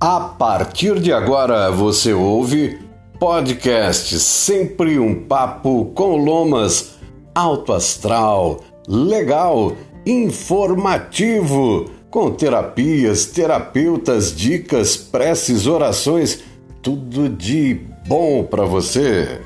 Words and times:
A 0.00 0.20
partir 0.20 1.00
de 1.00 1.10
agora 1.10 1.70
você 1.70 2.12
ouve 2.12 2.78
podcast 3.18 4.20
Sempre 4.20 4.98
um 4.98 5.24
Papo 5.24 5.86
com 5.94 6.18
Lomas, 6.18 6.96
alto 7.34 7.72
astral, 7.72 8.60
legal, 8.86 9.72
informativo, 10.04 11.86
com 12.10 12.30
terapias, 12.30 13.24
terapeutas, 13.24 14.36
dicas, 14.36 14.98
preces, 14.98 15.66
orações, 15.66 16.44
tudo 16.82 17.30
de 17.30 17.80
bom 18.06 18.44
para 18.44 18.66
você. 18.66 19.40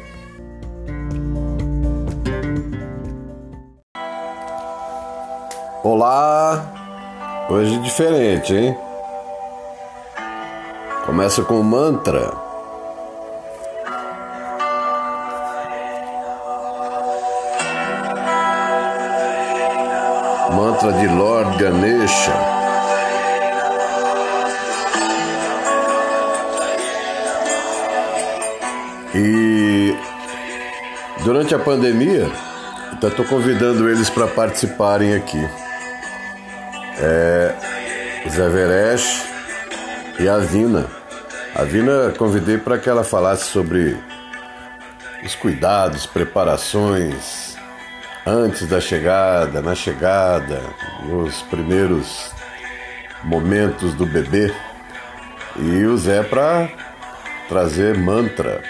Olá! 5.84 7.46
Hoje 7.48 7.78
diferente, 7.78 8.52
hein? 8.52 8.89
Começa 11.06 11.42
com 11.42 11.62
mantra. 11.62 12.30
Mantra 20.54 20.92
de 20.92 21.06
Lord 21.08 21.56
Ganesha. 21.56 22.32
E 29.14 29.96
durante 31.24 31.54
a 31.54 31.58
pandemia, 31.58 32.30
estou 33.02 33.24
convidando 33.24 33.88
eles 33.88 34.08
para 34.10 34.28
participarem 34.28 35.14
aqui. 35.14 35.42
É, 36.98 37.54
Zé 38.28 38.48
Veresh 38.48 39.24
e 40.18 40.28
a 40.28 40.38
Vina. 40.38 40.99
A 41.60 41.64
Vina 41.64 42.10
convidei 42.16 42.56
para 42.56 42.78
que 42.78 42.88
ela 42.88 43.04
falasse 43.04 43.50
sobre 43.50 43.94
os 45.22 45.34
cuidados, 45.34 46.06
preparações 46.06 47.54
antes 48.26 48.66
da 48.66 48.80
chegada, 48.80 49.60
na 49.60 49.74
chegada, 49.74 50.62
nos 51.04 51.42
primeiros 51.42 52.30
momentos 53.22 53.92
do 53.92 54.06
bebê. 54.06 54.50
E 55.58 55.84
o 55.84 55.98
Zé 55.98 56.22
para 56.22 56.66
trazer 57.46 57.94
mantra 57.94 58.62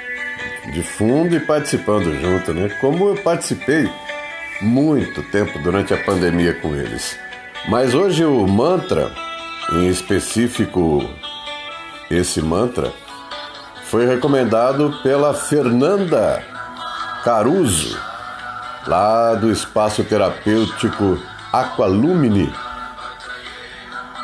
de 0.73 0.83
fundo 0.83 1.37
e 1.37 1.39
participando 1.39 2.13
junto, 2.21 2.53
né? 2.53 2.71
Como 2.81 3.11
eu 3.11 3.15
participei 3.23 3.89
muito 4.61 5.23
tempo 5.31 5.61
durante 5.61 5.95
a 5.95 6.03
pandemia 6.03 6.55
com 6.55 6.75
eles. 6.75 7.17
Mas 7.69 7.95
hoje 7.95 8.25
o 8.25 8.49
mantra, 8.49 9.13
em 9.75 9.87
específico 9.87 11.09
esse 12.11 12.43
mantra 12.43 12.93
foi 13.85 14.05
recomendado 14.05 14.93
pela 15.03 15.33
Fernanda 15.33 16.45
Caruso, 17.25 17.97
lá 18.87 19.35
do 19.35 19.51
espaço 19.51 20.03
terapêutico 20.03 21.19
Aqualumine. 21.53 22.53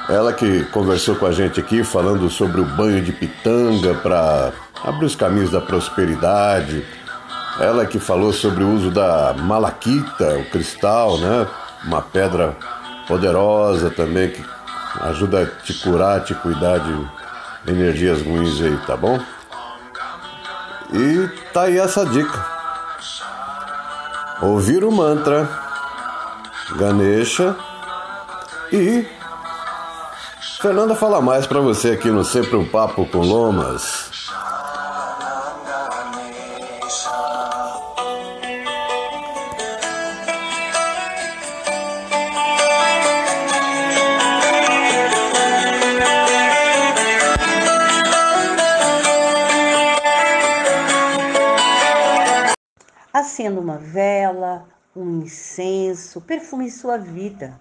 Ela 0.09 0.33
que 0.33 0.64
conversou 0.67 1.17
com 1.17 1.27
a 1.27 1.33
gente 1.33 1.61
aqui 1.61 1.84
falando 1.84 2.29
sobre 2.31 2.61
o 2.61 2.64
banho 2.64 3.03
de 3.03 3.12
pitanga 3.12 3.95
para 3.95 4.53
abrir 4.84 5.07
os 5.07 5.17
caminhos 5.17 5.51
da 5.51 5.61
prosperidade. 5.61 6.84
Ela 7.59 7.87
que 7.87 7.98
falou 7.98 8.33
sobre 8.33 8.62
o 8.62 8.73
uso 8.73 8.91
da 8.91 9.34
malaquita, 9.37 10.39
o 10.39 10.51
cristal, 10.51 11.19
né? 11.19 11.47
Uma 11.84 12.03
pedra 12.03 12.57
poderosa 13.09 13.91
também 13.91 14.31
que 14.31 14.45
ajuda 15.03 15.42
a 15.42 15.47
te 15.47 15.75
curar, 15.75 16.23
te 16.23 16.34
cuidar 16.34 16.79
de 16.79 16.92
energias 17.69 18.22
ruins 18.22 18.61
aí, 18.61 18.77
tá 18.86 18.97
bom? 18.97 19.20
E 20.92 21.29
tá 21.52 21.63
aí 21.63 21.79
essa 21.79 22.05
dica. 22.07 22.46
Ouvir 24.42 24.85
o 24.85 24.92
mantra 24.92 25.48
Ganesha 26.77 27.57
e 28.73 29.07
Fernanda 30.61 30.95
fala 30.95 31.20
mais 31.20 31.46
para 31.46 31.61
você 31.61 31.90
aqui 31.90 32.11
no 32.11 32.24
Sempre 32.24 32.57
um 32.57 32.64
Papo 32.64 33.07
com 33.07 33.18
Lomas. 33.18 34.05
Uma 53.66 53.78
vela, 53.78 54.64
um 54.94 55.22
incenso, 55.22 56.20
perfume 56.20 56.70
sua 56.70 56.96
vida. 56.96 57.60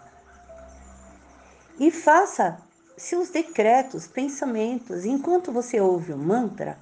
E 1.79 1.89
faça 1.89 2.59
seus 2.95 3.29
decretos, 3.29 4.05
pensamentos. 4.05 5.03
Enquanto 5.03 5.51
você 5.51 5.81
ouve 5.81 6.13
o 6.13 6.17
mantra, 6.17 6.77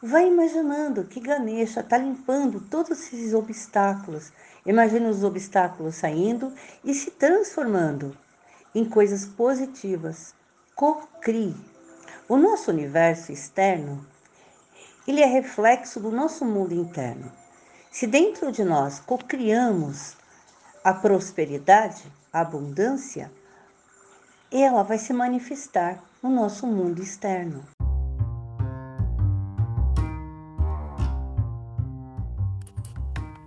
vai 0.00 0.28
imaginando 0.28 1.04
que 1.04 1.18
Ganesha 1.18 1.80
está 1.80 1.98
limpando 1.98 2.60
todos 2.60 2.92
esses 2.92 3.34
obstáculos. 3.34 4.32
Imagine 4.64 5.08
os 5.08 5.24
obstáculos 5.24 5.96
saindo 5.96 6.52
e 6.84 6.94
se 6.94 7.10
transformando 7.10 8.16
em 8.72 8.84
coisas 8.84 9.26
positivas. 9.26 10.32
Co-crie. 10.76 11.56
O 12.28 12.36
nosso 12.36 12.70
universo 12.70 13.32
externo, 13.32 14.06
ele 15.08 15.20
é 15.20 15.26
reflexo 15.26 15.98
do 15.98 16.12
nosso 16.12 16.44
mundo 16.44 16.72
interno. 16.72 17.39
Se 17.90 18.06
dentro 18.06 18.52
de 18.52 18.62
nós 18.62 19.00
cocriamos 19.00 20.14
a 20.84 20.94
prosperidade, 20.94 22.04
a 22.32 22.40
abundância, 22.40 23.32
ela 24.48 24.84
vai 24.84 24.96
se 24.96 25.12
manifestar 25.12 26.00
no 26.22 26.30
nosso 26.30 26.68
mundo 26.68 27.02
externo. 27.02 27.64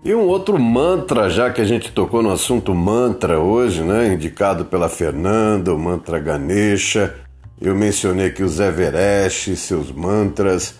E 0.03 0.13
um 0.13 0.27
outro 0.27 0.59
mantra, 0.59 1.29
já 1.29 1.49
que 1.49 1.61
a 1.61 1.65
gente 1.65 1.93
tocou 1.93 2.21
no 2.21 2.29
assunto 2.29 2.75
mantra 2.75 3.39
hoje, 3.39 3.81
né, 3.81 4.13
indicado 4.13 4.65
pela 4.65 4.89
Fernanda, 4.89 5.73
o 5.73 5.79
mantra 5.79 6.19
Ganesha. 6.19 7.15
Eu 7.61 7.73
mencionei 7.73 8.25
aqui 8.27 8.43
os 8.43 8.59
Everest, 8.59 9.55
seus 9.55 9.89
mantras. 9.89 10.75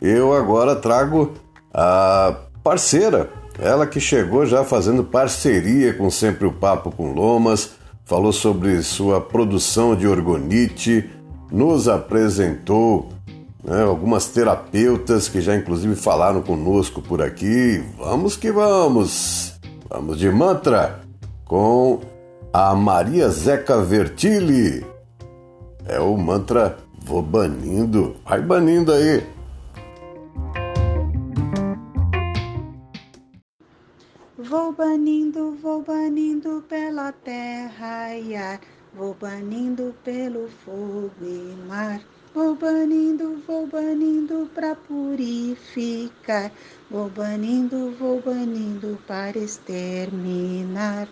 Eu 0.00 0.32
agora 0.32 0.76
trago 0.76 1.34
a 1.74 2.47
parceira, 2.68 3.30
ela 3.58 3.86
que 3.86 3.98
chegou 3.98 4.44
já 4.44 4.62
fazendo 4.62 5.02
parceria 5.02 5.94
com 5.94 6.10
Sempre 6.10 6.46
o 6.46 6.52
Papo 6.52 6.90
com 6.90 7.14
Lomas, 7.14 7.70
falou 8.04 8.30
sobre 8.30 8.82
sua 8.82 9.22
produção 9.22 9.96
de 9.96 10.06
orgonite, 10.06 11.08
nos 11.50 11.88
apresentou 11.88 13.08
né, 13.64 13.82
algumas 13.82 14.26
terapeutas 14.26 15.30
que 15.30 15.40
já 15.40 15.56
inclusive 15.56 15.96
falaram 15.96 16.42
conosco 16.42 17.00
por 17.00 17.22
aqui. 17.22 17.82
Vamos 17.96 18.36
que 18.36 18.52
vamos! 18.52 19.54
Vamos 19.88 20.18
de 20.18 20.30
mantra 20.30 21.00
com 21.46 22.00
a 22.52 22.74
Maria 22.74 23.30
Zeca 23.30 23.80
Vertilli. 23.80 24.86
É 25.86 25.98
o 25.98 26.14
mantra 26.18 26.76
Vou 27.02 27.22
banindo. 27.22 28.16
Vai 28.26 28.42
banindo 28.42 28.92
aí. 28.92 29.24
Banindo, 34.78 35.58
vou 35.60 35.82
banindo 35.82 36.64
pela 36.68 37.10
terra 37.10 38.14
e 38.14 38.36
ar, 38.36 38.60
vou 38.94 39.12
banindo 39.12 39.92
pelo 40.04 40.48
fogo 40.64 41.12
e 41.20 41.56
mar. 41.66 42.00
Vou 42.32 42.54
banindo, 42.54 43.42
vou 43.44 43.66
banindo 43.66 44.48
para 44.54 44.76
purificar. 44.76 46.52
Vou 46.88 47.10
banindo, 47.10 47.92
vou 47.98 48.20
banindo 48.20 48.96
para 49.04 49.36
exterminar. 49.36 51.08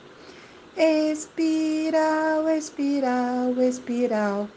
Espiral, 0.77 2.49
espiral, 2.49 3.61
espiral. 3.61 4.49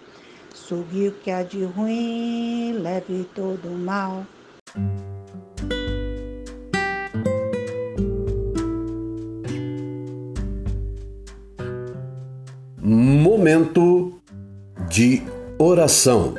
Sugue 0.54 1.08
o 1.08 1.14
que 1.14 1.32
há 1.32 1.42
de 1.42 1.64
ruim, 1.64 2.74
leve 2.74 3.28
todo 3.34 3.70
o 3.70 3.78
mal. 3.78 4.24
Momento 12.92 14.14
de 14.90 15.22
oração. 15.60 16.34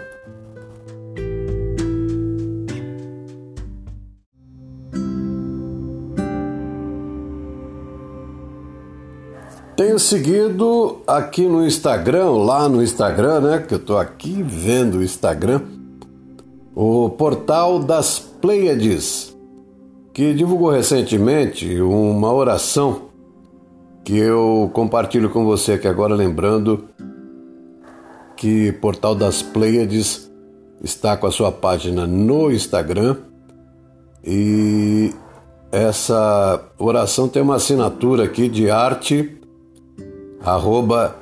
Tenho 9.77 9.97
seguido 10.01 10.99
aqui 11.07 11.47
no 11.47 11.65
Instagram, 11.65 12.31
lá 12.31 12.69
no 12.69 12.83
Instagram, 12.83 13.41
né? 13.43 13.59
Que 13.61 13.75
eu 13.75 13.79
tô 13.79 13.97
aqui 13.97 14.43
vendo 14.43 14.99
o 14.99 15.05
Instagram, 15.05 15.63
o 16.75 17.11
portal 17.11 17.79
das 17.79 18.19
Pleiades, 18.19 19.37
que 20.13 20.35
divulgou 20.35 20.73
recentemente 20.73 21.81
uma 21.81 22.33
oração 22.33 23.10
que 24.11 24.19
eu 24.19 24.69
compartilho 24.73 25.31
com 25.31 25.45
você 25.45 25.75
aqui 25.75 25.87
agora, 25.87 26.17
lembrando 26.17 26.89
que 28.37 28.73
Portal 28.73 29.15
das 29.15 29.41
Pleiades 29.41 30.29
está 30.83 31.17
com 31.17 31.29
a 31.29 31.31
sua 31.31 31.53
página 31.53 32.09
no 32.09 32.51
Instagram. 32.51 33.19
E 34.25 35.15
essa 35.71 36.61
oração 36.77 37.29
tem 37.29 37.41
uma 37.41 37.55
assinatura 37.55 38.25
aqui 38.25 38.49
de 38.49 38.69
arte 38.69 39.41
arroba 40.45 41.15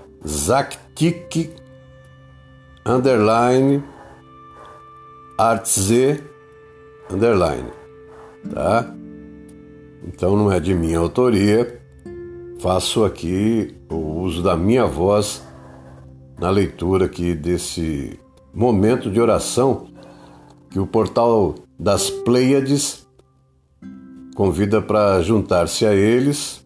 underline 2.87 3.85
artz 5.37 5.91
underline 7.11 7.69
tá? 8.55 8.91
Então 10.07 10.35
não 10.39 10.51
é 10.51 10.59
de 10.59 10.73
minha 10.73 10.99
autoria 10.99 11.79
faço 12.61 13.05
aqui 13.05 13.75
o 13.91 14.21
uso 14.21 14.43
da 14.43 14.57
minha 14.57 14.87
voz 14.87 15.43
na 16.39 16.51
leitura 16.51 17.07
aqui 17.07 17.35
desse 17.35 18.19
momento 18.55 19.11
de 19.11 19.21
oração 19.21 19.87
que 20.71 20.79
o 20.79 20.87
portal 20.87 21.55
das 21.79 22.11
Pleiades 22.11 23.07
convida 24.35 24.81
para 24.81 25.21
juntar-se 25.23 25.87
a 25.87 25.95
eles 25.95 26.63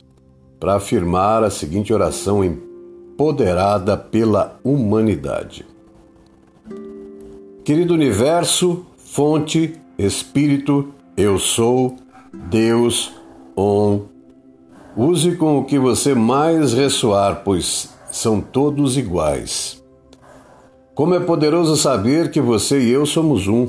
para 0.58 0.76
afirmar 0.76 1.42
a 1.42 1.50
seguinte 1.50 1.92
oração 1.92 2.44
empoderada 2.44 3.96
pela 3.96 4.60
humanidade. 4.62 5.66
Querido 7.64 7.94
universo, 7.94 8.86
fonte, 8.96 9.74
espírito, 9.98 10.92
eu 11.16 11.38
sou, 11.38 11.96
Deus, 12.48 13.12
on. 13.56 14.11
Use 14.96 15.36
com 15.36 15.58
o 15.58 15.64
que 15.64 15.78
você 15.78 16.14
mais 16.14 16.74
ressoar, 16.74 17.42
pois 17.44 17.88
são 18.10 18.40
todos 18.42 18.98
iguais. 18.98 19.82
Como 20.94 21.14
é 21.14 21.20
poderoso 21.20 21.76
saber 21.78 22.30
que 22.30 22.40
você 22.40 22.78
e 22.78 22.90
eu 22.90 23.06
somos 23.06 23.48
um, 23.48 23.68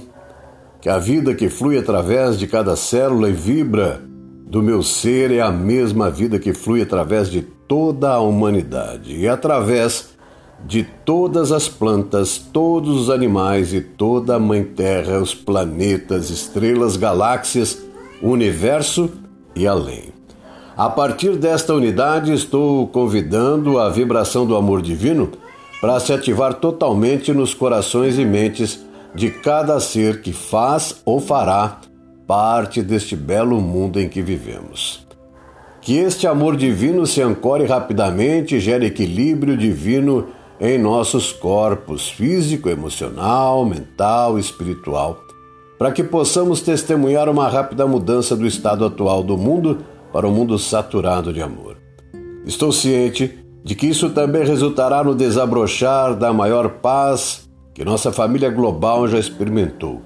que 0.82 0.90
a 0.90 1.00
vida 1.00 1.34
que 1.34 1.48
flui 1.48 1.78
através 1.78 2.38
de 2.38 2.46
cada 2.46 2.76
célula 2.76 3.30
e 3.30 3.32
vibra 3.32 4.02
do 4.46 4.62
meu 4.62 4.84
ser 4.84 5.32
é 5.32 5.40
a 5.40 5.50
mesma 5.50 6.12
vida 6.12 6.38
que 6.38 6.54
flui 6.54 6.82
através 6.82 7.32
de 7.32 7.42
toda 7.42 8.12
a 8.12 8.20
humanidade 8.20 9.16
e 9.16 9.26
através 9.26 10.10
de 10.66 10.84
todas 10.84 11.54
as 11.54 11.70
plantas, 11.70 12.38
todos 12.38 13.00
os 13.00 13.10
animais 13.10 13.74
e 13.74 13.80
toda 13.80 14.36
a 14.36 14.40
Mãe 14.40 14.64
Terra, 14.64 15.20
os 15.20 15.34
planetas, 15.34 16.30
estrelas, 16.30 16.98
galáxias, 16.98 17.82
universo 18.22 19.10
e 19.56 19.66
além. 19.66 20.13
A 20.76 20.90
partir 20.90 21.38
desta 21.38 21.72
unidade, 21.72 22.34
estou 22.34 22.88
convidando 22.88 23.78
a 23.78 23.90
vibração 23.90 24.44
do 24.44 24.56
amor 24.56 24.82
divino 24.82 25.30
para 25.80 26.00
se 26.00 26.12
ativar 26.12 26.56
totalmente 26.56 27.32
nos 27.32 27.54
corações 27.54 28.18
e 28.18 28.26
mentes 28.26 28.84
de 29.14 29.30
cada 29.30 29.80
ser 29.80 30.22
que 30.22 30.34
faz 30.34 31.00
ou 31.06 31.20
fará 31.20 31.78
parte 32.26 32.82
deste 32.82 33.16
belo 33.16 33.62
mundo 33.62 34.00
em 34.00 34.10
que 34.10 34.24
vivemos. 34.24 35.06
Que 35.80 35.98
este 35.98 36.26
amor 36.26 36.58
divino 36.58 37.06
se 37.06 37.22
ancore 37.22 37.66
rapidamente 37.66 38.56
e 38.56 38.60
gere 38.60 38.88
equilíbrio 38.88 39.56
divino 39.56 40.30
em 40.60 40.80
nossos 40.80 41.32
corpos 41.32 42.10
físico, 42.10 42.68
emocional, 42.68 43.64
mental 43.64 44.40
espiritual, 44.40 45.20
para 45.78 45.92
que 45.92 46.04
possamos 46.04 46.62
testemunhar 46.62 47.30
uma 47.30 47.48
rápida 47.48 47.86
mudança 47.86 48.36
do 48.36 48.48
estado 48.48 48.86
atual 48.86 49.22
do 49.22 49.38
mundo 49.38 49.80
para 50.14 50.28
um 50.28 50.32
mundo 50.32 50.58
saturado 50.58 51.34
de 51.34 51.42
amor. 51.42 51.78
Estou 52.46 52.72
ciente 52.72 53.38
de 53.64 53.76
que 53.76 53.88
isso 53.88 54.12
também 54.12 54.46
resultará 54.46 55.04
no 55.04 55.16
desabrochar 55.16 56.16
da 56.16 56.32
maior 56.32 56.70
paz 56.70 57.50
que 57.74 57.84
nossa 57.84 58.12
família 58.14 58.50
global 58.50 59.08
já 59.08 59.18
experimentou 59.18 60.02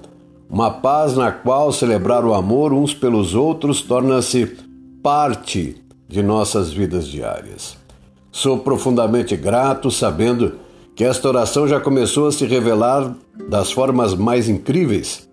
uma 0.50 0.70
paz 0.70 1.14
na 1.14 1.30
qual 1.30 1.70
celebrar 1.72 2.24
o 2.24 2.32
amor 2.32 2.72
uns 2.72 2.94
pelos 2.94 3.34
outros 3.34 3.82
torna-se 3.82 4.56
parte 5.02 5.76
de 6.08 6.22
nossas 6.22 6.72
vidas 6.72 7.06
diárias. 7.06 7.76
Sou 8.32 8.58
profundamente 8.58 9.36
grato 9.36 9.90
sabendo 9.90 10.58
que 10.96 11.04
esta 11.04 11.28
oração 11.28 11.68
já 11.68 11.78
começou 11.78 12.28
a 12.28 12.32
se 12.32 12.46
revelar 12.46 13.14
das 13.48 13.70
formas 13.70 14.14
mais 14.14 14.48
incríveis, 14.48 15.28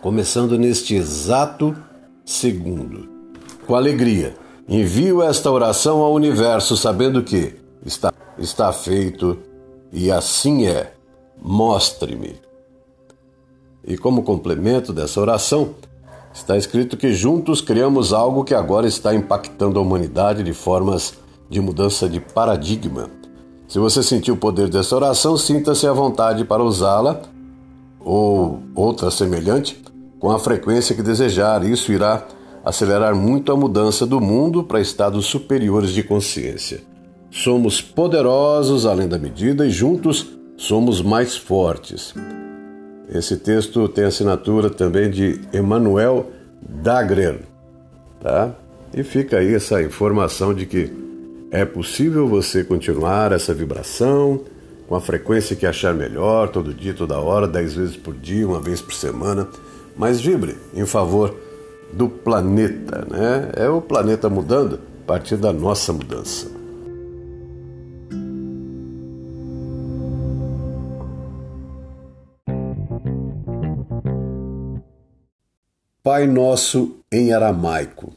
começando 0.00 0.56
neste 0.56 0.94
exato 0.94 1.76
segundo. 2.24 3.11
Com 3.72 3.76
alegria, 3.76 4.34
envio 4.68 5.22
esta 5.22 5.50
oração 5.50 6.00
ao 6.02 6.12
universo 6.12 6.76
sabendo 6.76 7.22
que 7.22 7.54
está, 7.86 8.12
está 8.36 8.70
feito 8.70 9.38
e 9.90 10.12
assim 10.12 10.66
é. 10.66 10.92
Mostre-me. 11.40 12.34
E 13.82 13.96
como 13.96 14.24
complemento 14.24 14.92
dessa 14.92 15.18
oração, 15.18 15.70
está 16.34 16.54
escrito 16.54 16.98
que 16.98 17.14
juntos 17.14 17.62
criamos 17.62 18.12
algo 18.12 18.44
que 18.44 18.54
agora 18.54 18.86
está 18.86 19.14
impactando 19.14 19.78
a 19.78 19.82
humanidade 19.82 20.42
de 20.42 20.52
formas 20.52 21.14
de 21.48 21.58
mudança 21.58 22.06
de 22.06 22.20
paradigma. 22.20 23.08
Se 23.66 23.78
você 23.78 24.02
sentir 24.02 24.32
o 24.32 24.36
poder 24.36 24.68
dessa 24.68 24.94
oração, 24.94 25.38
sinta-se 25.38 25.86
à 25.86 25.94
vontade 25.94 26.44
para 26.44 26.62
usá-la 26.62 27.22
ou 27.98 28.62
outra 28.74 29.10
semelhante 29.10 29.82
com 30.20 30.30
a 30.30 30.38
frequência 30.38 30.94
que 30.94 31.00
desejar. 31.00 31.64
Isso 31.64 31.90
irá 31.90 32.22
acelerar 32.64 33.14
muito 33.14 33.50
a 33.50 33.56
mudança 33.56 34.06
do 34.06 34.20
mundo 34.20 34.62
para 34.62 34.80
estados 34.80 35.26
superiores 35.26 35.90
de 35.90 36.02
consciência. 36.02 36.80
Somos 37.30 37.80
poderosos 37.80 38.86
além 38.86 39.08
da 39.08 39.18
medida 39.18 39.66
e 39.66 39.70
juntos 39.70 40.28
somos 40.56 41.02
mais 41.02 41.36
fortes. 41.36 42.14
Esse 43.08 43.36
texto 43.36 43.88
tem 43.88 44.04
assinatura 44.04 44.70
também 44.70 45.10
de 45.10 45.40
Emanuel 45.52 46.30
Dagrer, 46.62 47.40
tá? 48.20 48.54
E 48.94 49.02
fica 49.02 49.38
aí 49.38 49.54
essa 49.54 49.82
informação 49.82 50.54
de 50.54 50.66
que 50.66 50.92
é 51.50 51.64
possível 51.64 52.28
você 52.28 52.62
continuar 52.62 53.32
essa 53.32 53.52
vibração 53.52 54.40
com 54.86 54.94
a 54.94 55.00
frequência 55.00 55.56
que 55.56 55.66
achar 55.66 55.94
melhor, 55.94 56.48
todo 56.48 56.72
dia, 56.72 56.94
toda 56.94 57.18
hora, 57.18 57.48
dez 57.48 57.74
vezes 57.74 57.96
por 57.96 58.14
dia, 58.14 58.46
uma 58.46 58.60
vez 58.60 58.80
por 58.80 58.94
semana, 58.94 59.48
mas 59.96 60.20
vibre 60.20 60.56
em 60.74 60.86
favor 60.86 61.34
do 61.92 62.08
planeta, 62.08 63.06
né? 63.10 63.52
É 63.56 63.68
o 63.68 63.80
planeta 63.80 64.28
mudando 64.28 64.80
a 65.02 65.06
partir 65.06 65.36
da 65.36 65.52
nossa 65.52 65.92
mudança. 65.92 66.62
Pai 76.02 76.26
Nosso 76.26 76.98
em 77.12 77.32
aramaico. 77.32 78.12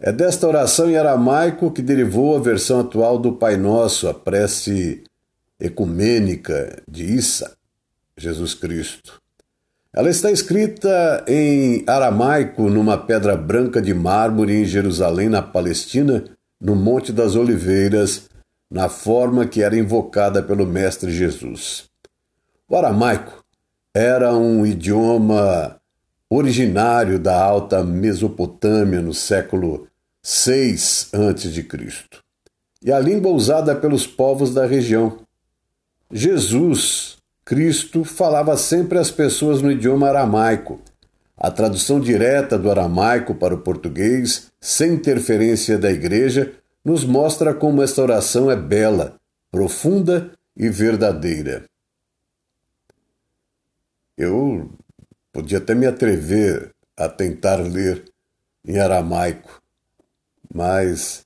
É 0.00 0.10
desta 0.10 0.48
oração 0.48 0.90
em 0.90 0.96
aramaico 0.96 1.70
que 1.70 1.80
derivou 1.80 2.36
a 2.36 2.40
versão 2.40 2.80
atual 2.80 3.18
do 3.18 3.32
Pai 3.32 3.56
Nosso, 3.56 4.08
a 4.08 4.14
prece 4.14 5.04
ecumênica 5.60 6.82
de 6.88 7.04
Issa, 7.04 7.56
Jesus 8.16 8.54
Cristo. 8.54 9.20
Ela 9.94 10.10
está 10.10 10.30
escrita 10.30 11.24
em 11.26 11.82
aramaico 11.86 12.68
numa 12.68 12.98
pedra 12.98 13.36
branca 13.36 13.80
de 13.80 13.94
mármore 13.94 14.54
em 14.54 14.64
Jerusalém, 14.64 15.28
na 15.28 15.40
Palestina, 15.40 16.24
no 16.60 16.76
Monte 16.76 17.12
das 17.12 17.34
Oliveiras, 17.34 18.28
na 18.70 18.88
forma 18.88 19.46
que 19.46 19.62
era 19.62 19.78
invocada 19.78 20.42
pelo 20.42 20.66
Mestre 20.66 21.10
Jesus. 21.10 21.88
O 22.68 22.76
aramaico 22.76 23.42
era 23.94 24.34
um 24.34 24.66
idioma 24.66 25.80
originário 26.28 27.18
da 27.18 27.42
Alta 27.42 27.82
Mesopotâmia 27.82 29.00
no 29.00 29.14
século 29.14 29.88
VI 30.22 30.74
a.C., 30.74 31.66
e 32.80 32.92
a 32.92 33.00
língua 33.00 33.32
usada 33.32 33.74
pelos 33.74 34.06
povos 34.06 34.54
da 34.54 34.66
região. 34.66 35.18
Jesus, 36.12 37.17
Cristo, 37.48 38.04
falava 38.04 38.54
sempre 38.58 38.98
às 38.98 39.10
pessoas 39.10 39.62
no 39.62 39.72
idioma 39.72 40.08
aramaico. 40.08 40.82
A 41.34 41.50
tradução 41.50 41.98
direta 41.98 42.58
do 42.58 42.70
aramaico 42.70 43.34
para 43.34 43.54
o 43.54 43.62
português, 43.62 44.52
sem 44.60 44.92
interferência 44.92 45.78
da 45.78 45.90
igreja, 45.90 46.52
nos 46.84 47.04
mostra 47.04 47.54
como 47.54 47.82
esta 47.82 48.02
oração 48.02 48.50
é 48.50 48.56
bela, 48.56 49.16
profunda 49.50 50.30
e 50.54 50.68
verdadeira. 50.68 51.64
Eu 54.16 54.68
Podia 55.32 55.58
até 55.58 55.72
me 55.72 55.86
atrever 55.86 56.74
a 56.96 57.08
tentar 57.08 57.56
ler 57.56 58.04
em 58.66 58.78
aramaico, 58.78 59.62
mas 60.52 61.24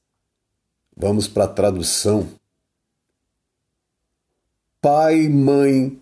Vamos 0.97 1.26
para 1.26 1.45
a 1.45 1.49
tradução. 1.49 2.29
Pai, 4.81 5.29
mãe, 5.29 6.01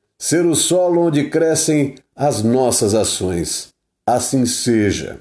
ser 0.21 0.45
o 0.45 0.53
solo 0.53 1.07
onde 1.07 1.31
crescem 1.31 1.95
as 2.15 2.43
nossas 2.43 2.93
ações. 2.93 3.69
Assim 4.07 4.45
seja. 4.45 5.19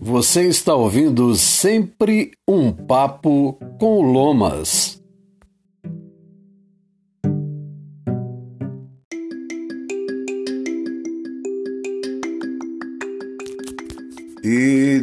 Você 0.00 0.48
está 0.48 0.74
ouvindo 0.74 1.36
sempre 1.36 2.32
um 2.48 2.72
papo 2.72 3.52
com 3.78 4.02
Lomas. 4.02 4.99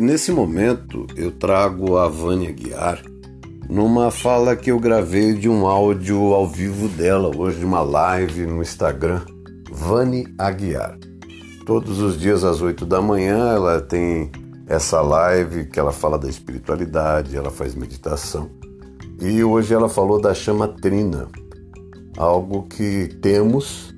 Nesse 0.07 0.31
momento 0.31 1.05
eu 1.17 1.33
trago 1.33 1.97
a 1.97 2.07
Vânia 2.07 2.49
Guiar 2.49 3.03
numa 3.69 4.09
fala 4.09 4.55
que 4.55 4.71
eu 4.71 4.79
gravei 4.79 5.33
de 5.33 5.49
um 5.49 5.67
áudio 5.67 6.33
ao 6.33 6.47
vivo 6.47 6.87
dela, 6.87 7.29
hoje 7.35 7.65
uma 7.65 7.81
live 7.81 8.45
no 8.45 8.61
Instagram, 8.61 9.21
Vani 9.69 10.33
Aguiar. 10.37 10.97
Todos 11.65 11.99
os 11.99 12.17
dias 12.17 12.45
às 12.45 12.61
8 12.61 12.85
da 12.85 13.01
manhã 13.01 13.49
ela 13.49 13.81
tem 13.81 14.31
essa 14.65 15.01
live 15.01 15.65
que 15.65 15.77
ela 15.77 15.91
fala 15.91 16.17
da 16.17 16.29
espiritualidade, 16.29 17.35
ela 17.35 17.51
faz 17.51 17.75
meditação. 17.75 18.49
E 19.19 19.43
hoje 19.43 19.73
ela 19.73 19.89
falou 19.89 20.21
da 20.21 20.33
chama 20.33 20.69
trina, 20.69 21.27
algo 22.15 22.63
que 22.63 23.09
temos 23.21 23.93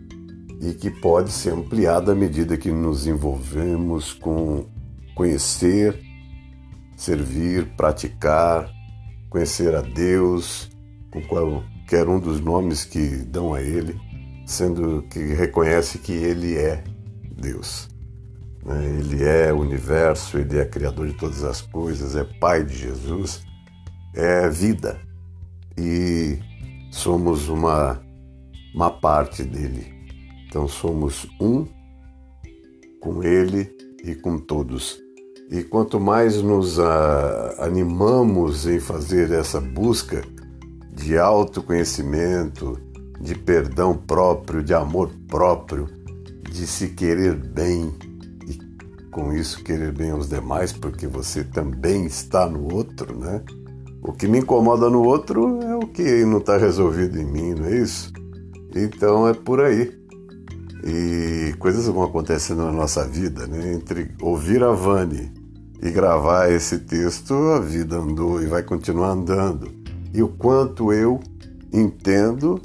e 0.60 0.74
que 0.74 0.90
pode 0.90 1.32
ser 1.32 1.54
ampliado 1.54 2.12
à 2.12 2.16
medida 2.16 2.58
que 2.58 2.72
nos 2.72 3.06
envolvemos 3.06 4.12
com 4.12 4.66
conhecer, 5.20 6.00
servir, 6.96 7.66
praticar, 7.76 8.72
conhecer 9.30 9.76
a 9.76 9.82
Deus, 9.82 10.70
com 11.12 11.22
qualquer 11.24 12.08
um 12.08 12.22
dos 12.22 12.40
nomes 12.40 12.86
que 12.86 13.18
dão 13.26 13.54
a 13.54 13.62
Ele, 13.62 14.00
sendo 14.46 15.04
que 15.12 15.20
reconhece 15.34 15.98
que 15.98 16.14
Ele 16.14 16.56
é 16.56 16.82
Deus. 17.36 17.90
Né? 18.66 18.98
Ele 18.98 19.26
é 19.26 19.52
o 19.52 19.58
universo, 19.58 20.38
Ele 20.38 20.58
é 20.58 20.64
Criador 20.64 21.08
de 21.08 21.14
todas 21.16 21.44
as 21.44 21.60
coisas, 21.60 22.16
é 22.16 22.24
Pai 22.24 22.64
de 22.64 22.78
Jesus, 22.78 23.44
é 24.16 24.48
vida. 24.48 25.02
E 25.78 26.40
somos 26.92 27.50
uma, 27.50 28.02
uma 28.74 28.90
parte 28.90 29.44
dele. 29.44 29.86
Então 30.48 30.66
somos 30.66 31.28
um 31.42 31.68
com 33.02 33.22
Ele 33.22 33.70
e 34.02 34.16
com 34.16 34.40
todos. 34.40 35.09
E 35.52 35.64
quanto 35.64 36.00
mais 36.00 36.44
nos 36.44 36.78
animamos 37.58 38.68
em 38.68 38.80
fazer 38.80 39.32
essa 39.32 39.60
busca 39.60 40.22
de 40.94 41.18
autoconhecimento, 41.18 42.80
de 43.20 43.34
perdão 43.34 43.98
próprio, 43.98 44.62
de 44.62 44.76
amor 44.76 45.10
próprio, 45.28 45.88
de 46.44 46.68
se 46.68 46.90
querer 46.90 47.34
bem 47.34 47.92
e 48.48 48.60
com 49.10 49.34
isso 49.34 49.64
querer 49.64 49.92
bem 49.92 50.12
aos 50.12 50.30
demais, 50.30 50.72
porque 50.72 51.08
você 51.08 51.44
também 51.44 52.06
está 52.06 52.48
no 52.48 52.72
outro, 52.72 53.18
né? 53.18 53.42
O 54.04 54.14
que 54.14 54.28
me 54.28 54.38
incomoda 54.38 54.88
no 54.88 55.02
outro 55.02 55.60
é 55.64 55.76
o 55.76 55.88
que 55.88 56.24
não 56.26 56.38
está 56.38 56.58
resolvido 56.58 57.20
em 57.20 57.26
mim, 57.26 57.56
não 57.56 57.66
é 57.66 57.76
isso? 57.76 58.14
Então 58.76 59.28
é 59.28 59.34
por 59.34 59.62
aí. 59.62 59.98
E 60.86 61.56
coisas 61.58 61.88
vão 61.88 62.04
acontecendo 62.04 62.64
na 62.64 62.72
nossa 62.72 63.08
vida, 63.08 63.48
né? 63.48 63.74
Entre 63.74 64.12
ouvir 64.22 64.64
a 64.64 64.72
Vani 64.72 65.39
e 65.82 65.90
gravar 65.92 66.52
esse 66.52 66.80
texto, 66.80 67.34
a 67.34 67.60
vida 67.60 67.98
andou 67.98 68.42
e 68.42 68.46
vai 68.46 68.64
continuar 68.64 69.12
andando. 69.12 69.72
E 70.14 70.22
o 70.22 70.28
quanto 70.28 70.92
eu 70.92 71.20
entendo, 71.72 72.62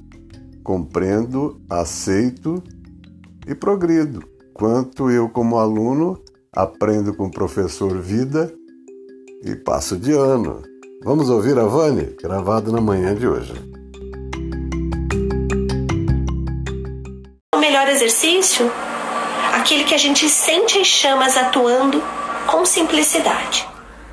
compreendo, 0.62 1.60
aceito 1.68 2.62
e 3.46 3.54
progrido. 3.54 4.22
Quanto 4.52 5.10
eu, 5.10 5.28
como 5.28 5.58
aluno, 5.58 6.20
aprendo 6.52 7.14
com 7.14 7.26
o 7.26 7.30
professor 7.30 8.00
Vida 8.00 8.52
e 9.44 9.54
passo 9.54 9.96
de 9.96 10.12
ano. 10.12 10.62
Vamos 11.04 11.28
ouvir 11.28 11.58
a 11.58 11.64
Vânia, 11.64 12.14
gravado 12.20 12.72
na 12.72 12.80
manhã 12.80 13.14
de 13.14 13.26
hoje. 13.26 13.52
O 17.54 17.58
melhor 17.58 17.88
exercício? 17.88 18.70
Aquele 19.54 19.84
que 19.84 19.94
a 19.94 19.98
gente 19.98 20.28
sente 20.28 20.78
as 20.80 20.88
chamas 20.88 21.36
atuando 21.36 22.02
com 22.44 22.66
simplicidade. 22.66 23.66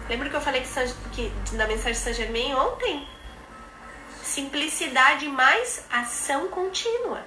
Lembra 0.07 0.29
que 0.29 0.35
eu 0.35 0.39
falei 0.39 0.61
que, 1.11 1.31
que 1.45 1.55
na 1.55 1.65
mensagem 1.65 1.93
de 1.93 1.97
Saint 1.97 2.15
Germain 2.15 2.53
ontem? 2.53 3.07
Simplicidade 4.21 5.27
mais 5.27 5.83
ação 5.91 6.47
contínua. 6.47 7.25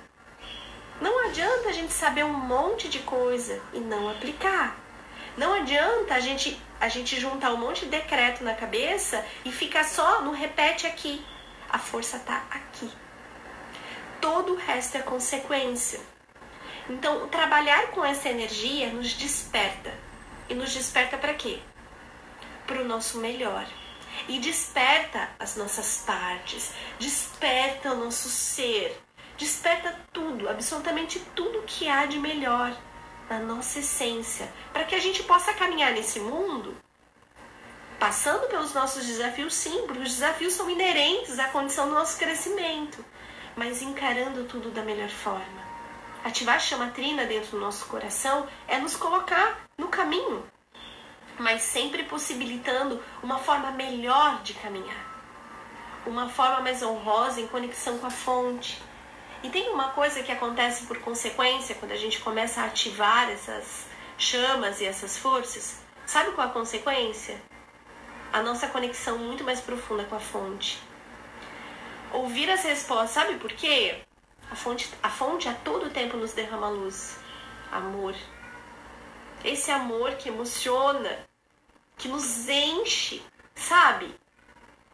Não 1.01 1.27
adianta 1.27 1.71
a 1.71 1.73
gente 1.73 1.93
saber 1.93 2.25
um 2.25 2.33
monte 2.33 2.89
de 2.89 3.01
coisa 3.01 3.61
e 3.73 3.81
não 3.81 4.09
aplicar. 4.09 4.77
Não 5.37 5.53
adianta 5.53 6.15
a 6.15 6.21
gente, 6.21 6.57
a 6.81 6.89
gente 6.89 7.19
juntar 7.19 7.53
um 7.53 7.59
monte 7.59 7.85
de 7.85 7.91
decreto 7.91 8.45
na 8.45 8.55
cabeça 8.55 9.27
e 9.45 9.51
ficar 9.51 9.83
só 9.83 10.23
no 10.23 10.31
repete 10.31 10.87
aqui. 10.87 11.21
A 11.69 11.81
força 11.81 12.17
está 12.19 12.45
aqui. 12.49 12.89
Todo 14.21 14.53
o 14.53 14.57
resto 14.57 14.99
é 14.99 15.01
consequência. 15.01 16.14
Então, 16.89 17.29
trabalhar 17.29 17.89
com 17.93 18.05
essa 18.05 18.29
energia 18.29 18.91
nos 18.91 19.15
desperta 19.15 19.93
e 20.49 20.55
nos 20.55 20.73
desperta 20.73 21.17
para 21.17 21.35
quê? 21.35 21.59
Para 22.67 22.83
o 22.83 22.85
nosso 22.85 23.19
melhor. 23.19 23.67
E 24.29 24.39
desperta 24.39 25.31
as 25.39 25.57
nossas 25.57 26.03
partes, 26.07 26.73
desperta 26.99 27.93
o 27.93 27.97
nosso 27.97 28.29
ser, 28.29 29.01
desperta 29.37 29.99
tudo, 30.13 30.49
absolutamente 30.49 31.19
tudo 31.35 31.65
que 31.67 31.89
há 31.89 32.07
de 32.07 32.19
melhor 32.19 32.77
na 33.29 33.41
nossa 33.41 33.81
essência, 33.81 34.53
para 34.73 34.85
que 34.85 34.95
a 34.95 35.01
gente 35.01 35.23
possa 35.25 35.53
caminhar 35.55 35.93
nesse 35.93 36.21
mundo 36.21 36.77
passando 38.05 38.47
pelos 38.49 38.75
nossos 38.75 39.07
desafios, 39.07 39.55
sim, 39.55 39.87
porque 39.87 40.03
os 40.03 40.11
desafios 40.11 40.53
são 40.53 40.69
inerentes 40.69 41.39
à 41.39 41.49
condição 41.49 41.89
do 41.89 41.95
nosso 41.95 42.19
crescimento, 42.19 43.03
mas 43.57 43.81
encarando 43.81 44.45
tudo 44.45 44.71
da 44.71 44.83
melhor 44.83 45.09
forma. 45.09 45.64
Ativar 46.25 46.57
a 46.57 46.59
chama 46.59 46.89
trina 46.89 47.27
dentro 47.27 47.51
do 47.51 47.61
nosso 47.61 47.85
coração 47.85 48.49
é 48.67 48.79
nos 48.79 48.97
colocar 48.97 49.61
no 49.77 49.89
caminho, 49.89 50.43
mas 51.39 51.63
sempre 51.63 52.05
possibilitando 52.05 53.01
uma 53.23 53.39
forma 53.39 53.71
melhor 53.73 54.43
de 54.43 54.55
caminhar, 54.55 55.05
uma 56.07 56.31
forma 56.31 56.63
mais 56.63 56.83
honrosa 56.83 57.43
em 57.43 57.47
conexão 57.47 57.99
com 57.99 58.07
a 58.07 58.11
fonte. 58.11 58.83
E 59.43 59.51
tem 59.51 59.69
uma 59.69 59.91
coisa 59.91 60.23
que 60.23 60.33
acontece 60.33 60.87
por 60.87 60.99
consequência 61.01 61.75
quando 61.75 61.93
a 61.93 61.97
gente 61.97 62.19
começa 62.21 62.63
a 62.63 62.65
ativar 62.65 63.29
essas 63.31 63.87
chamas 64.17 64.81
e 64.81 64.87
essas 64.87 65.19
forças. 65.19 65.83
Sabe 66.07 66.33
qual 66.33 66.49
a 66.49 66.51
consequência? 66.51 67.39
A 68.33 68.41
nossa 68.41 68.67
conexão 68.69 69.19
muito 69.19 69.45
mais 69.45 69.61
profunda 69.61 70.05
com 70.05 70.17
a 70.17 70.21
fonte. 70.21 70.81
Ouvir 72.11 72.49
as 72.51 72.63
respostas, 72.63 73.11
sabe 73.11 73.35
por 73.35 73.53
quê? 73.53 74.03
A 74.51 74.57
fonte, 74.57 74.91
a 75.03 75.09
fonte 75.09 75.49
a 75.49 75.55
todo 75.55 75.91
tempo 75.91 76.17
nos 76.17 76.33
derrama 76.33 76.69
luz, 76.69 77.19
amor. 77.73 78.15
Esse 79.45 79.71
amor 79.71 80.13
que 80.13 80.29
emociona, 80.29 81.19
que 81.97 82.09
nos 82.09 82.49
enche, 82.49 83.23
sabe? 83.55 84.15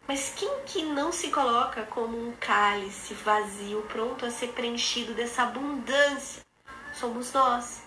Mas 0.07 0.33
quem 0.35 0.63
que 0.65 0.83
não 0.83 1.11
se 1.11 1.29
coloca 1.29 1.83
como 1.83 2.17
um 2.17 2.33
cálice 2.33 3.13
vazio, 3.13 3.83
pronto 3.83 4.25
a 4.25 4.31
ser 4.31 4.49
preenchido 4.49 5.13
dessa 5.13 5.43
abundância? 5.43 6.43
Somos 6.93 7.31
nós. 7.31 7.83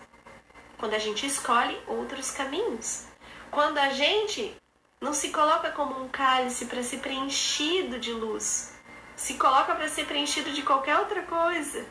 Quando 0.79 0.95
a 0.95 0.99
gente 0.99 1.27
escolhe 1.27 1.79
outros 1.87 2.31
caminhos. 2.31 3.07
Quando 3.51 3.79
a 3.79 3.91
gente 3.91 4.57
não 5.01 5.13
se 5.13 5.29
coloca 5.31 5.71
como 5.71 6.03
um 6.03 6.09
cálice 6.09 6.67
para 6.67 6.83
ser 6.83 6.99
preenchido 6.99 7.99
de 7.99 8.13
luz, 8.13 8.74
se 9.17 9.35
coloca 9.35 9.75
para 9.75 9.89
ser 9.89 10.07
preenchido 10.07 10.53
de 10.53 10.63
qualquer 10.63 10.99
outra 10.99 11.23
coisa, 11.23 11.87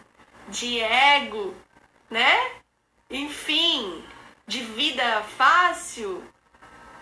de 0.47 0.79
ego, 0.79 1.53
né? 2.09 2.51
Enfim, 3.09 4.03
de 4.45 4.61
vida 4.61 5.23
fácil. 5.37 6.23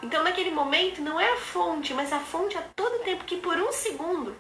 Então, 0.02 0.24
naquele 0.24 0.52
momento, 0.52 1.02
não 1.02 1.20
é 1.20 1.34
a 1.34 1.38
fonte, 1.38 1.94
mas 1.94 2.12
a 2.12 2.20
fonte 2.20 2.58
a 2.58 2.62
todo 2.76 3.04
tempo 3.04 3.26
que 3.26 3.38
por 3.38 3.58
um 3.58 3.72
segundo 3.72 4.36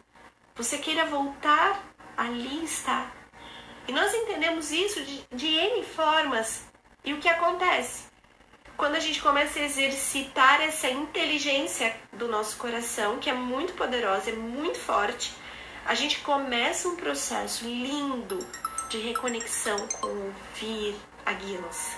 você 0.55 0.77
queira 0.77 1.05
voltar, 1.05 1.81
ali 2.17 2.63
está. 2.63 3.11
E 3.87 3.91
nós 3.91 4.13
entendemos 4.13 4.71
isso 4.71 5.03
de, 5.03 5.23
de 5.33 5.47
N 5.47 5.83
formas. 5.83 6.65
E 7.03 7.13
o 7.13 7.17
que 7.17 7.27
acontece? 7.27 8.05
Quando 8.77 8.95
a 8.95 8.99
gente 8.99 9.21
começa 9.21 9.59
a 9.59 9.63
exercitar 9.63 10.61
essa 10.61 10.89
inteligência 10.89 11.95
do 12.13 12.27
nosso 12.27 12.57
coração, 12.57 13.19
que 13.19 13.29
é 13.29 13.33
muito 13.33 13.73
poderosa, 13.73 14.31
é 14.31 14.33
muito 14.33 14.79
forte, 14.79 15.33
a 15.85 15.95
gente 15.95 16.19
começa 16.19 16.87
um 16.87 16.95
processo 16.95 17.65
lindo 17.65 18.39
de 18.89 18.99
reconexão 18.99 19.87
com 19.99 20.07
ouvir 20.07 20.95
a 21.25 21.33
guia-nos. 21.33 21.91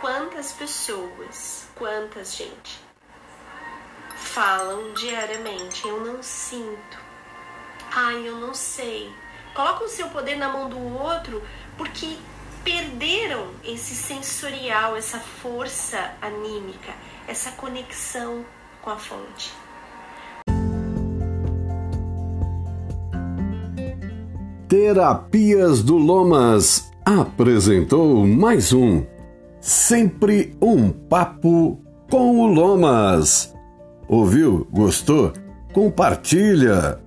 Quantas 0.00 0.52
pessoas, 0.52 1.66
quantas 1.74 2.36
gente 2.36 2.80
falam 4.16 4.92
diariamente, 4.94 5.86
eu 5.86 6.04
não 6.04 6.22
sinto, 6.22 6.98
ai, 7.90 8.28
eu 8.28 8.36
não 8.36 8.54
sei. 8.54 9.12
Coloca 9.54 9.84
o 9.84 9.88
seu 9.88 10.08
poder 10.10 10.36
na 10.36 10.48
mão 10.48 10.68
do 10.68 10.78
outro 10.78 11.42
porque 11.76 12.16
perderam 12.62 13.52
esse 13.64 13.94
sensorial, 13.94 14.96
essa 14.96 15.18
força 15.18 16.14
anímica, 16.20 16.92
essa 17.26 17.50
conexão 17.52 18.44
com 18.82 18.90
a 18.90 18.96
fonte. 18.96 19.52
Terapias 24.68 25.82
do 25.82 25.96
Lomas 25.96 26.92
apresentou 27.02 28.26
mais 28.26 28.70
um 28.70 29.02
Sempre 29.62 30.54
um 30.60 30.90
Papo 30.90 31.80
com 32.10 32.40
o 32.40 32.46
Lomas. 32.46 33.54
Ouviu? 34.06 34.68
Gostou? 34.70 35.32
Compartilha! 35.72 37.00